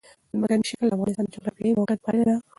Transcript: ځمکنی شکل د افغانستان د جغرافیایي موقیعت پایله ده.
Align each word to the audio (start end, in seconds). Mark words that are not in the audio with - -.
ځمکنی 0.31 0.63
شکل 0.69 0.87
د 0.89 0.93
افغانستان 0.95 1.25
د 1.25 1.33
جغرافیایي 1.35 1.77
موقیعت 1.77 1.99
پایله 2.05 2.25
ده. 2.27 2.35